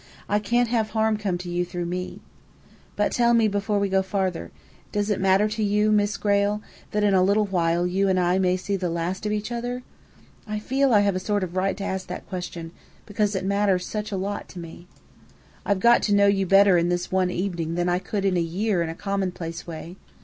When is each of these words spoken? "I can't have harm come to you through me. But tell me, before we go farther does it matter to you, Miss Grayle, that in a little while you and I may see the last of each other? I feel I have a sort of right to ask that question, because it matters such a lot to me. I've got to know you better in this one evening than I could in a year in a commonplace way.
"I 0.27 0.39
can't 0.39 0.69
have 0.69 0.89
harm 0.97 1.15
come 1.15 1.37
to 1.37 1.47
you 1.47 1.63
through 1.63 1.85
me. 1.85 2.21
But 2.95 3.11
tell 3.11 3.35
me, 3.35 3.47
before 3.47 3.77
we 3.77 3.87
go 3.87 4.01
farther 4.01 4.49
does 4.91 5.11
it 5.11 5.21
matter 5.21 5.47
to 5.49 5.63
you, 5.63 5.91
Miss 5.91 6.17
Grayle, 6.17 6.59
that 6.89 7.03
in 7.03 7.13
a 7.13 7.21
little 7.21 7.45
while 7.45 7.85
you 7.85 8.09
and 8.09 8.19
I 8.19 8.39
may 8.39 8.57
see 8.57 8.75
the 8.75 8.89
last 8.89 9.27
of 9.27 9.31
each 9.31 9.51
other? 9.51 9.83
I 10.47 10.57
feel 10.57 10.91
I 10.91 11.01
have 11.01 11.15
a 11.15 11.19
sort 11.19 11.43
of 11.43 11.55
right 11.55 11.77
to 11.77 11.83
ask 11.83 12.07
that 12.07 12.27
question, 12.27 12.71
because 13.05 13.35
it 13.35 13.45
matters 13.45 13.85
such 13.85 14.11
a 14.11 14.17
lot 14.17 14.47
to 14.49 14.57
me. 14.59 14.87
I've 15.67 15.79
got 15.79 16.01
to 16.01 16.15
know 16.15 16.25
you 16.25 16.47
better 16.47 16.79
in 16.79 16.89
this 16.89 17.11
one 17.11 17.29
evening 17.29 17.75
than 17.75 17.87
I 17.87 17.99
could 17.99 18.25
in 18.25 18.35
a 18.37 18.41
year 18.41 18.81
in 18.81 18.89
a 18.89 18.95
commonplace 18.95 19.67
way. 19.67 19.97